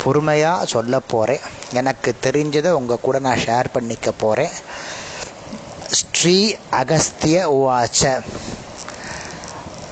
பொறுமையாக 0.03 0.67
சொல்ல 0.67 1.01
போகிறேன் 1.01 1.41
எனக்கு 1.73 2.15
தெரிஞ்சதை 2.23 2.71
உங்கள் 2.71 3.01
கூட 3.03 3.19
நான் 3.19 3.39
ஷேர் 3.39 3.73
பண்ணிக்க 3.73 4.13
போகிறேன் 4.13 4.51
ஸ்ரீ 5.89 6.55
அகஸ்திய 6.71 7.39
உவாச்ச 7.59 8.23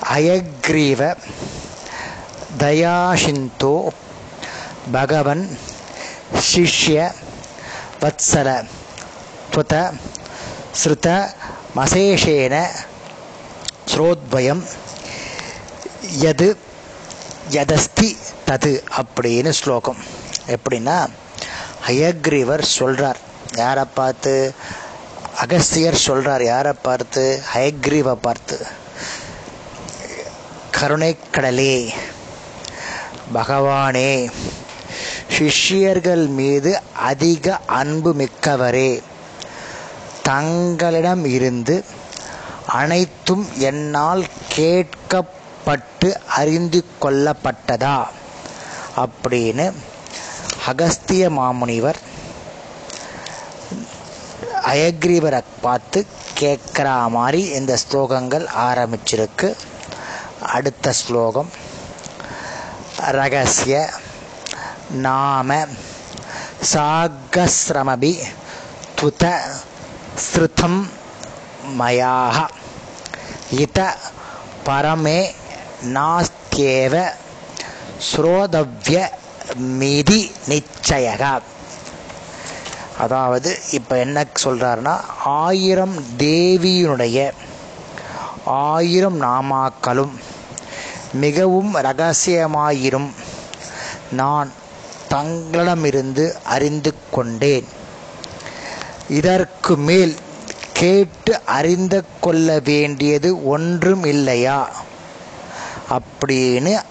அயக்ரீவ 0.02 1.16
தயாஷிந்தோ 2.58 3.88
பகவன் 4.92 5.58
சிஷ்ய 6.52 7.12
வத்சல 8.00 8.49
துவத 9.52 9.93
ஸ்ருத 10.81 11.09
மசேஷேன 11.76 12.67
ஸ்ரோத்வயம் 13.90 14.62
எது 16.19 16.57
எதஸ்தி 17.50 18.17
தது 18.47 18.73
அப்படின்னு 18.99 19.50
ஸ்லோகம். 19.50 19.97
எப்படின்னா 20.47 21.09
ஹயக்ரீவர் 21.87 22.62
சொல்கிறார் 22.62 23.19
யாரை 23.57 23.85
பார்த்து? 23.95 24.55
அகஸ்தியர் 25.37 25.95
சொல்கிறார் 25.95 26.45
யாரை 26.45 26.73
பார்த்து? 26.73 27.43
ஹயக்ரீவை 27.55 28.14
பார்த்து. 28.14 28.67
கருணைக்கடலே 30.76 31.93
பகவானே 33.35 34.31
சிஷ்யர்கள் 35.28 36.26
மீது 36.26 36.80
அதிக 36.92 37.61
அன்பு 37.66 38.14
மிக்கவரே. 38.14 39.02
தங்களிடம் 40.23 41.25
இருந்து 41.25 41.85
அனைத்தும் 42.66 43.49
என்னால் 43.58 44.25
கேட்கப்பட்டு 44.56 46.14
அறிந்து 46.28 46.85
கொள்ளப்பட்டதா? 47.00 48.06
அப்படின்னு 48.97 49.73
அகஸ்திய 50.66 51.30
மாமுனிவர் 51.30 51.94
அயக்ரீவரை 54.62 55.42
பார்த்து 55.61 56.06
கேட்குற 56.38 57.08
மாதிரி 57.08 57.42
இந்த 57.42 57.78
ஸ்லோகங்கள் 57.90 58.47
ஆரம்பிச்சிருக்கு. 58.56 59.56
அடுத்த 60.42 60.92
ஸ்லோகம் 60.92 61.50
ரகசிய 62.97 63.90
நாம 64.90 65.66
சாகஸ்ரமபி 66.73 68.18
துத 69.00 69.40
ஸ்ருதம் 70.26 70.88
மயாக. 71.78 72.49
இத 73.50 73.97
பரமே 74.66 75.35
நாஸ்தியேவ 75.95 76.95
ஸ்ரோதவ்ய 78.09 79.09
மிதி 79.57 80.33
நிச்சயக. 80.49 81.40
அதாவது 82.99 83.59
இப்போ 83.71 83.99
என்ன 83.99 84.26
சொல்கிறாருன்னா 84.45 85.00
ஆயிரம் 85.25 86.04
தேவியினுடைய 86.18 87.33
ஆயிரம் 88.45 89.21
நாமாக்களும் 89.23 90.14
மிகவும் 91.12 91.75
ரகசியமாயிரும். 91.75 93.11
நான் 94.11 94.52
தங்களிடமிருந்து 95.08 96.38
அறிந்து 96.44 96.94
கொண்டேன். 97.10 97.68
இதற்கு 99.08 99.76
மேல் 99.76 100.16
கேட்டு 100.72 101.40
அறிந்து 101.40 102.04
கொள்ள 102.20 102.60
வேண்டியது 102.64 103.46
ஒன்றும் 103.46 104.04
இல்லையா? 104.04 104.70
அப்படின்னு 105.90 106.82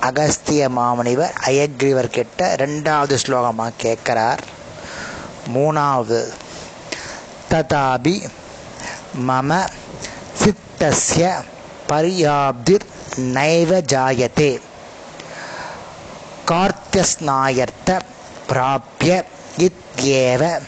அகஸ்திய 0.00 0.68
மாமனிவர் 0.68 1.34
அயக்ரிவர் 1.46 2.10
கிட்ட 2.10 2.54
ரெண்டாவது 2.54 3.18
ஸ்லோகமாக 3.26 3.70
கேட்குறார். 3.82 4.38
மூணாவது 5.54 6.32
ததாபி 7.50 8.28
மம 9.28 9.68
சித்தஸ்ய 10.44 11.42
பரியாப்திர் 11.88 12.86
நைவ 13.16 13.80
ஜாயத்தே 13.80 14.60
கார்த்தியஸ்நாயர்த்த 16.50 18.00
பிராபிய 18.48 19.24
இத்யேவ 19.58 20.60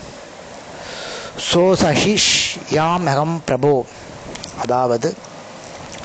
சோசஷிஷ்யாமகம் 1.53 3.37
பிரபோ. 3.49 3.83
அதாவது 4.61 5.15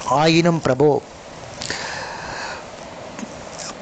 ஆயினும் 0.05 0.61
பிரபோ. 0.65 0.97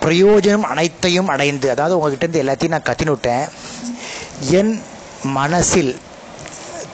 பிரயோஜனம் 0.01 0.61
அனைத்தையும் 0.61 1.27
அடைந்து 1.27 1.69
அதாவது 1.69 1.99
உங்ககிட்ட 1.99 2.39
இருந்து 2.39 2.41
எல்லாத்தையும் 2.43 2.67
நான் 2.67 2.87
கத்தினுட்டேன். 2.89 3.49
என் 4.39 4.83
மனசில் 5.23 5.99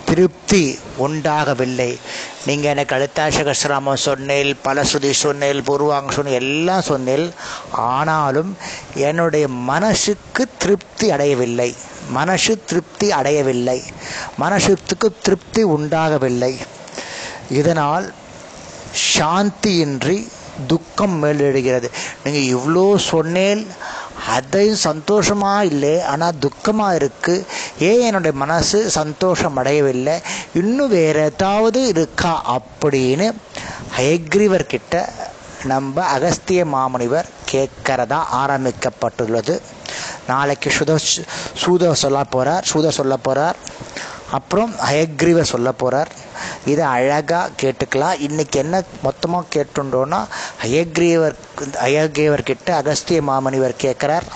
திருப்தி 0.06 0.80
உண்டாகவில்லை. 0.98 2.00
நீங்கள் 2.48 2.72
எனக்கு 2.72 2.96
அழுத்தாசகசிராமம் 2.96 4.04
சொன்னேல் 4.08 4.52
பலஸ்ருதி 4.64 5.12
சொன்னேல் 5.12 5.62
பூர்வாங்க 5.68 6.12
சொன்னேல் 6.12 6.40
எல்லாம் 6.42 6.82
சொன்னேல் 6.82 7.26
ஆனாலும் 7.72 8.52
என்னுடைய 9.08 9.48
மனசுக்கு 9.72 10.48
திருப்தி 10.58 11.12
அடையவில்லை. 11.12 11.70
மனசு 12.10 12.54
திருப்தி 12.66 13.12
அடையவில்லை. 13.12 13.84
மனசுக்கு 14.38 15.14
திருப்தி 15.22 15.64
உண்டாகவில்லை. 15.76 16.54
இதனால் 17.50 18.14
சாந்தியின்றி 19.16 20.18
துக்கம் 20.68 21.24
மேலெழுகிறது 21.24 21.88
நீங்கள் 22.24 22.50
இவ்வளோ 22.56 22.86
சொன்னேன் 23.12 23.68
அதையும் 24.28 24.84
சந்தோஷமாக 24.88 25.66
இல்லை 25.66 26.02
ஆனால் 26.02 26.40
துக்கமாக 26.46 26.98
இருக்குது 27.00 27.46
ஏன் 27.80 28.02
என்னுடைய 28.02 28.38
மனசு 28.38 28.90
சந்தோஷம் 28.90 29.58
அடையவில்லை 29.58 30.16
இன்னும் 30.54 30.90
வேறு 30.90 31.22
ஏதாவது 31.22 31.88
இருக்கா 31.88 32.34
அப்படின்னு 32.58 33.28
ஹயக்ரீவர் 33.98 34.66
கிட்ட 34.66 34.96
நம்ம 35.64 36.04
அகஸ்திய 36.06 36.66
மாமுனிவர் 36.66 37.28
கேட்கறதா 37.52 38.20
ஆரம்பிக்கப்பட்டுள்ளது. 38.42 39.62
நாளைக்கு 40.28 40.70
சுத 40.70 40.98
சூத 41.62 41.94
சொல்ல 41.94 42.24
போகிறார் 42.24 42.66
சூத 42.74 42.90
சொல்ல 42.90 43.18
போகிறார் 43.18 43.58
அப்புறம் 44.32 44.72
ஹயக்ரீவர் 44.90 45.52
சொல்ல 45.54 45.72
போகிறார் 45.72 46.12
இதை 46.66 46.86
அழகாக 46.86 47.50
கேட்டுக்கலாம். 47.62 48.16
இன்றைக்கி 48.28 48.58
என்ன 48.64 48.84
மொத்தமாக 49.02 49.46
கேட்டுட்டோன்னா 49.56 50.26
அயக்ரீவர் 50.62 51.36
அயக்ரீவர் 51.88 52.48
கிட்ட 52.50 52.76
அகஸ்திய 52.82 53.22
மாமனிவர் 53.30 53.82
கேட்குறார் 53.86 54.28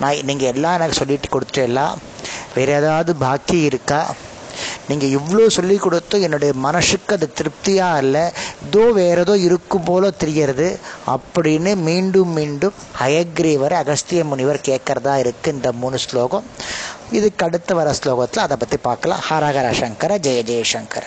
நான் 0.00 0.24
நீங்கள் 0.24 0.52
எல்லாம் 0.52 0.74
எனக்கு 0.74 1.00
சொல்லிட்டு 1.00 1.28
கொடுத்துடலாம் 1.34 1.96
வேறு 2.54 2.72
ஏதாவது 2.72 3.16
பாக்கி 3.16 3.58
இருக்கா? 3.60 4.00
நீங்கள் 4.88 5.14
இவ்வளோ 5.16 5.46
சொல்லி 5.46 5.76
கொடுத்தும் 5.76 6.20
என்னுடைய 6.20 6.52
மனசுக்கு 6.66 7.14
அது 7.14 7.32
திருப்தியாக 7.32 7.98
இல்லை. 7.98 8.22
இதோ 8.66 8.84
வேறு 8.98 9.20
ஏதோ 9.24 9.36
இருக்கும் 9.36 9.84
போல 9.84 10.10
தெரிகிறது. 10.10 10.78
அப்படின்னு 11.14 11.76
மீண்டும் 11.76 12.32
மீண்டும் 12.38 12.74
அயக்ரீவர் 13.06 13.74
அகஸ்திய 13.82 14.24
முனிவர் 14.24 14.66
கேட்குறதா 14.68 15.14
இருக்குது 15.24 15.54
இந்த 15.56 15.72
மூணு 15.72 15.98
ஸ்லோகம். 15.98 16.46
இதுக்கு 17.12 17.44
அடுத்து 17.46 17.72
வர 17.74 17.88
ஸ்லோகத்தில் 17.98 18.44
அதை 18.44 18.56
பற்றி 18.56 18.76
பார்க்கலாம். 18.76 19.22
ஹரஹர 19.28 19.68
சங்கர 19.80 20.12
ஜெய 20.26 20.40
ஜெயசங்கர 20.50 21.04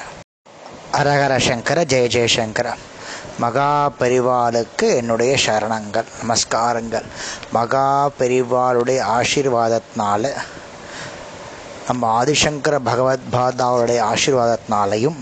ஹரஹர 0.97 1.33
சங்கர 1.47 1.79
ஜெய 1.93 2.05
ஜெயசங்கர 2.15 2.67
மகா 3.39 3.91
பெரிவாளுக்கு 3.99 4.87
என்னுடைய 4.99 5.33
சரணங்கள் 5.45 6.07
நமஸ்காரங்கள். 6.21 7.05
மகா 7.57 8.11
பெரிவாளுடைய 8.19 8.99
ஆசீர்வாதத்தினால 9.17 10.33
நம்ம 11.87 12.23
ஆதிசங்கர 12.23 12.75
பகவத் 12.89 13.29
பாதாவுடைய 13.35 13.99
ஆசீர்வாதத்தினாலையும் 14.11 15.19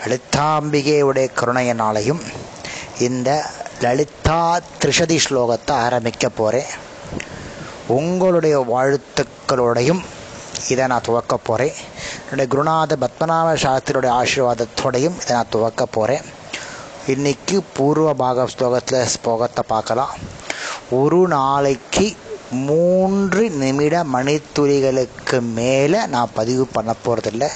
லலிதாம்பிகையுடைய 0.00 1.28
கருணையினாலையும் 1.38 2.22
இந்த 2.98 3.30
லலிதா 3.84 4.40
திரிஷதி 4.80 5.18
ஸ்லோகத்தை 5.26 5.74
ஆரம்பிக்க 5.86 6.28
போகிறேன் 6.28 6.72
உங்களுடைய 7.86 8.64
வாழ்த்துக்களோடையும் 8.72 10.02
இதை 10.68 10.86
நான் 10.86 11.02
துவக்க 11.02 11.36
போகிறேன் 11.36 11.72
என்னுடைய 12.30 12.46
குருநாத 12.52 12.96
பத்மநாப 13.02 13.48
சாஸ்திரியுடைய 13.64 14.12
ஆசீர்வாதத்தோடையும் 14.20 15.16
இதை 15.22 15.32
நான் 15.32 15.50
துவக்க 15.50 15.86
போகிறேன் 15.86 16.22
இன்னைக்கு 17.06 17.62
பூர்வ 17.72 18.14
பாக 18.14 18.46
ஸ்லோகத்தில் 18.52 19.08
ஸ்லோகத்தை 19.14 19.62
பார்க்கலாம். 19.66 20.14
ஒரு 20.90 21.28
நாளைக்கு 21.28 22.16
மூன்று 22.50 23.50
நிமிட 23.50 24.04
மணித்துளிகளுக்கு 24.04 25.40
மேலே 25.40 26.06
நான் 26.06 26.34
பதிவு 26.34 26.66
பண்ண 26.66 26.94
போகிறதில்ல 27.06 27.48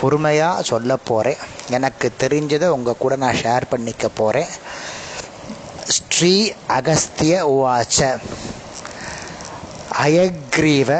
பொறுமையாக 0.00 0.62
சொல்ல 0.62 0.96
போகிறேன் 0.96 1.36
எனக்கு 1.70 2.12
தெரிஞ்சதை 2.20 2.66
உங்கள் 2.66 2.98
கூட 2.98 3.16
நான் 3.16 3.40
ஷேர் 3.42 3.70
பண்ணிக்க 3.70 4.08
போகிறேன் 4.08 4.48
ஸ்ரீ 5.86 6.52
அகஸ்திய 6.68 7.34
உவாச்ச. 7.54 8.18
அயக்ரீவ 10.02 10.90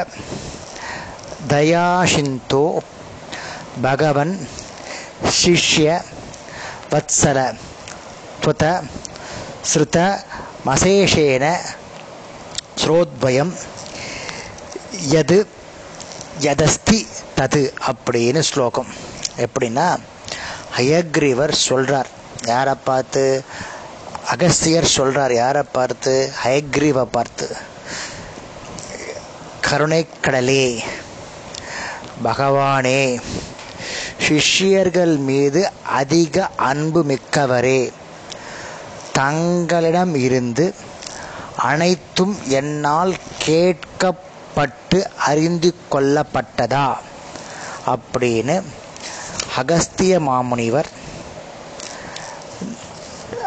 தயாஷிந்தோ 1.47 2.65
பகவன் 3.81 4.33
சிஷ்ய 5.37 5.87
வத்சல 6.91 7.39
துவத 8.41 8.65
ஸ்ருத 9.69 9.97
மசேஷேன 10.65 11.45
ஸ்ரோத்வயம் 12.81 13.53
எது 15.19 15.37
யதஸ்தி 16.39 16.99
தது 17.39 17.63
அப்படின்னு 17.89 18.39
ஸ்லோகம். 18.39 18.89
எப்படின்னா 19.37 19.87
ஹயக்ரீவர் 20.77 21.53
சொல்கிறார் 21.67 22.09
யாரை 22.45 22.73
பார்த்து? 22.83 23.23
அகஸ்தியர் 24.33 24.93
சொல்கிறார் 24.97 25.33
யாரை 25.33 25.63
பார்த்து? 25.71 26.13
ஹயக்ரீவை 26.43 27.03
பார்த்து. 27.03 27.47
கருணைக்கடலே 29.71 30.83
பகவானே 32.23 33.21
சிஷ்யர்கள் 34.27 35.17
மீது 35.17 35.71
அதிக 35.85 36.49
அன்பு 36.55 37.03
மிக்கவரே. 37.03 37.91
தங்களிடம் 39.13 40.15
இருந்து 40.15 40.75
அனைத்தும் 41.55 42.37
என்னால் 42.47 43.15
கேட்கப்பட்டு 43.45 44.99
அறிந்து 45.17 45.75
கொள்ளப்பட்டதா? 45.91 46.95
அப்படின்னு 47.87 48.63
அகஸ்திய 49.55 50.19
மாமுனிவர் 50.19 50.89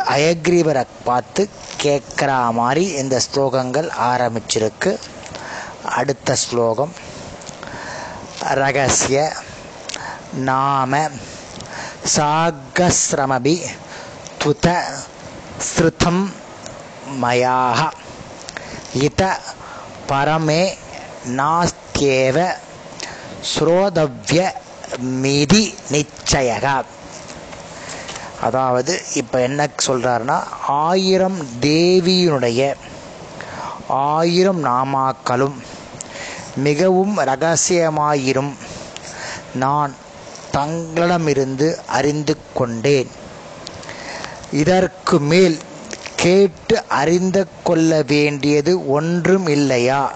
அயக்ரீவரை 0.08 0.84
பார்த்து 1.04 1.48
கேட்குற 1.82 2.52
மாதிரி 2.52 2.84
இந்த 2.87 3.20
ஸ்லோகங்கள் 3.34 3.90
ஆரம்பிச்சிருக்கு. 4.12 4.98
அடுத்த 5.98 6.35
ஸ்லோகம். 6.42 6.92
ரகசிய 8.61 9.18
நாம 10.48 10.92
சாகசிரமபி 12.14 13.54
துத 14.42 14.66
ஸ்ருதம் 15.66 16.24
மயாக 17.22 17.80
இத 19.07 19.22
பரமே 20.09 20.62
நாஸ்தியேவ 21.38 22.38
ஸ்ரோதவ்ய 23.52 24.40
மிதி 25.22 25.64
நிச்சயக. 25.94 26.66
அதாவது 28.46 28.94
இப்போ 29.20 29.38
என்ன 29.48 29.68
சொல்கிறாருன்னா 29.87 30.38
ஆயிரம் 30.87 31.38
தேவியினுடைய 31.68 32.62
ஆயிரம் 34.16 34.61
நாமாக்களும் 34.64 35.57
மிகவும் 36.56 37.18
ரகசியமாயிரும் 37.18 38.52
நான் 39.54 39.94
தங்களிடமிருந்து 40.50 41.80
அறிந்து 41.86 42.36
கொண்டேன். 42.54 43.10
இதற்கு 44.52 45.20
மேல் 45.20 45.58
கேட்டு 46.16 46.84
அறிந்து 46.88 47.46
கொள்ள 47.64 48.02
வேண்டியது 48.06 48.88
ஒன்றும் 48.88 49.46
இல்லையா? 49.46 50.14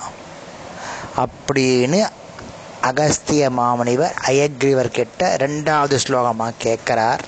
அப்படின்னு 1.17 2.09
அகஸ்திய 2.81 3.51
மாமனிவர் 3.51 4.13
அயக்ரிவர் 4.27 4.89
கிட்ட 4.89 5.37
ரெண்டாவது 5.37 5.99
ஸ்லோகமாக 6.07 6.53
கேட்குறார். 6.63 7.19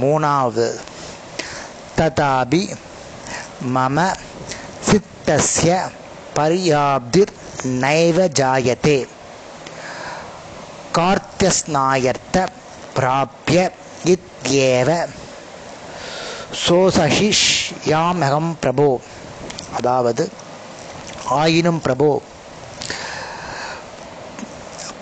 மூணாவது 0.00 0.78
ததாபி 1.98 2.76
மம 3.74 4.14
சித்தஸ்ய 4.80 5.90
பரியாப்திர் 6.36 7.32
நைவ 7.64 8.28
ஜாயத்தே 8.40 9.06
கார்த்தியஸ்நாயர்த்த 10.96 12.46
பிராபிய 12.96 13.70
இத்யேவ 14.04 15.06
சோசஷிஷ்யாமகம் 16.66 18.52
பிரபோ 18.62 18.96
அதாவது 19.76 20.30
ஆயினும் 21.28 21.80
பிரபோ 21.84 22.22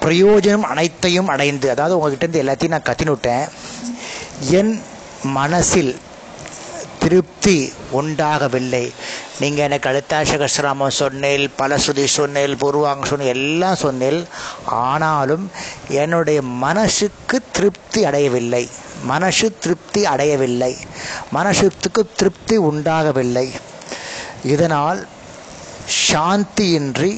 பிரயோஜனம் 0.05 0.69
அனைத்தையும் 0.73 1.29
அடைந்து 1.29 1.71
அதாவது 1.71 1.97
உங்ககிட்ட 1.99 2.27
இருந்து 2.27 2.43
எல்லாத்தையும் 2.43 2.75
நான் 2.75 2.89
கத்தினுட்டேன். 2.89 3.45
என் 4.51 4.83
மனசில் 5.23 6.01
திருப்தி 6.99 7.73
உண்டாகவில்லை. 7.91 8.93
நீங்கள் 9.43 9.67
எனக்கு 9.67 9.89
அழுத்தாசகஸ்ராமம் 9.91 10.99
சொன்னேன் 11.01 11.45
பலஸ்ருதி 11.61 12.05
சொன்னேல் 12.17 12.57
பூர்வாங்க 12.63 13.07
சொன்னேன் 13.13 13.35
எல்லாம் 13.37 13.83
சொன்னேன் 13.85 14.21
ஆனாலும் 14.85 15.45
என்னுடைய 16.03 16.41
மனசுக்கு 16.65 17.39
திருப்தி 17.57 18.01
அடையவில்லை. 18.11 18.65
மனசு 19.13 19.47
திருப்தி 19.65 20.03
அடையவில்லை. 20.13 20.73
மனசுக்கு 21.37 22.03
திருப்தி 22.17 22.57
உண்டாகவில்லை. 22.71 23.47
இதனால் 24.55 25.01
சாந்தியின்றி 26.09 27.13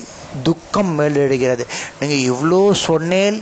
துக்கம் 0.46 0.92
மேலெழுகிறது 0.98 1.64
நீங்கள் 2.00 2.24
இவ்வளோ 2.30 2.60
சொன்னேன் 2.88 3.38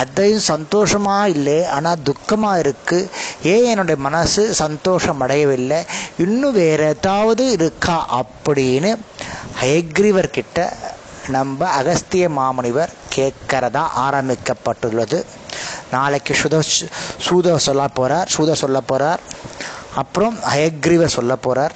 அதையும் 0.00 0.46
சந்தோஷமாக 0.52 1.32
இல்லை 1.34 1.58
ஆனால் 1.76 2.02
துக்கமாக 2.08 2.62
இருக்குது 2.64 3.08
ஏன் 3.52 3.68
என்னுடைய 3.72 3.98
மனசு 4.06 4.42
சந்தோஷம் 4.62 5.22
அடையவில்லை? 5.24 5.80
இன்னும் 6.24 6.58
வேறு 6.60 6.84
ஏதாவது 6.94 7.44
இருக்கா 7.56 7.96
அப்படின்னு 8.20 8.92
ஹயக்ரீவர்கிட்ட 9.62 10.68
நம்ம 11.36 11.66
அகஸ்திய 11.80 12.26
மாமுனிவர் 12.38 12.94
கேட்கறதா 13.16 13.82
ஆரம்பிக்கப்பட்டுள்ளது. 14.06 15.18
நாளைக்கு 15.94 16.34
சுத 16.42 16.56
சூத 17.26 17.56
சொல்ல 17.68 17.82
போகிறார் 17.98 18.30
சூத 18.36 18.52
சொல்ல 18.62 18.78
போகிறார் 18.90 19.22
அப்புறம் 20.00 20.36
ஹயக்ரீவர் 20.54 21.16
சொல்ல 21.16 21.32
போகிறார் 21.46 21.74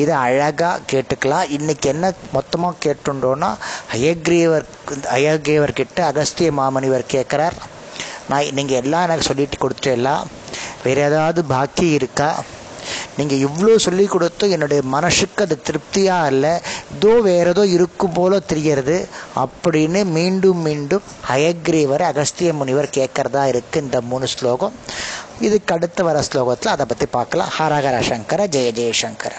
இதை 0.00 0.14
அழகாக 0.24 0.80
கேட்டுக்கலாம். 0.90 1.48
இன்றைக்கி 1.56 1.86
என்ன 1.92 2.12
மொத்தமாக 2.36 2.80
கேட்டுட்டோன்னா 2.84 3.50
ஹயக்ரீவர் 3.92 4.66
ஹயக்ரீவர் 5.14 5.78
கிட்ட 5.80 6.04
அகஸ்திய 6.04 6.50
மாமனிவர் 6.60 7.12
கேட்குறார் 7.14 7.56
நான் 8.28 8.54
நீங்கள் 8.54 8.80
எல்லாம் 8.82 9.02
எனக்கு 9.02 9.28
சொல்லிட்டு 9.30 9.56
கொடுத்துட்டேலாம் 9.62 10.24
வேறு 10.84 11.00
ஏதாவது 11.00 11.44
பாக்கி 11.44 11.86
இருக்கா? 11.88 12.42
நீங்கள் 13.16 13.38
இவ்வளோ 13.38 13.76
சொல்லி 13.76 14.06
கொடுத்தும் 14.06 14.50
என்னுடைய 14.50 14.82
மனசுக்கு 14.82 15.44
அது 15.44 15.62
திருப்தியாக 15.62 16.30
இல்லை 16.30 16.52
இதோ 16.94 17.20
வேறு 17.20 17.50
ஏதோ 17.50 17.66
இருக்கும் 17.66 18.12
போல 18.12 18.38
தெரிகிறது 18.38 18.96
அப்படின்னு 19.36 20.04
மீண்டும் 20.04 20.60
மீண்டும் 20.60 21.02
ஹயக்ரீவர் 21.28 22.04
அகஸ்திய 22.10 22.52
முனிவர் 22.52 22.94
கேட்குறதா 22.96 23.44
இருக்குது 23.52 23.84
இந்த 23.86 24.00
மூணு 24.00 24.26
ஸ்லோகம். 24.26 24.76
இதுக்கு 25.40 25.74
அடுத்து 25.74 26.04
வர 26.04 26.22
ஸ்லோகத்தில் 26.28 26.74
அதை 26.74 26.86
பற்றி 26.86 27.06
பார்க்கலாம். 27.06 27.52
ஹரஹர 27.58 28.00
சங்கர 28.10 28.46
ஜெய 28.46 28.70
ஜெயசங்கர 28.80 29.34